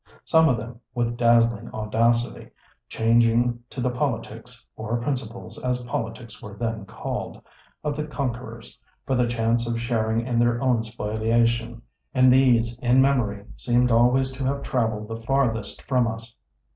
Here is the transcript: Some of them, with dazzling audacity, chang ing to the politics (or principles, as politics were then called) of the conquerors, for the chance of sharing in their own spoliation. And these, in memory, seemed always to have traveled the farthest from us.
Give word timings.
Some 0.25 0.49
of 0.49 0.57
them, 0.57 0.79
with 0.95 1.15
dazzling 1.15 1.71
audacity, 1.75 2.49
chang 2.89 3.21
ing 3.21 3.59
to 3.69 3.79
the 3.81 3.91
politics 3.91 4.65
(or 4.75 4.97
principles, 4.99 5.63
as 5.63 5.83
politics 5.83 6.41
were 6.41 6.55
then 6.55 6.87
called) 6.87 7.39
of 7.83 7.95
the 7.95 8.07
conquerors, 8.07 8.79
for 9.05 9.13
the 9.13 9.27
chance 9.27 9.67
of 9.67 9.79
sharing 9.79 10.25
in 10.25 10.39
their 10.39 10.59
own 10.59 10.81
spoliation. 10.81 11.83
And 12.15 12.33
these, 12.33 12.79
in 12.79 12.99
memory, 12.99 13.45
seemed 13.57 13.91
always 13.91 14.31
to 14.31 14.45
have 14.45 14.63
traveled 14.63 15.07
the 15.07 15.19
farthest 15.23 15.83
from 15.83 16.07
us. 16.07 16.35